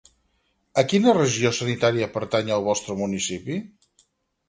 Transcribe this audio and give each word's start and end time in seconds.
A 0.81 0.83
quina 0.93 1.13
regió 1.17 1.53
sanitària 1.59 2.09
pertany 2.17 2.53
el 2.59 2.67
vostre 2.73 3.01
municipi? 3.07 3.63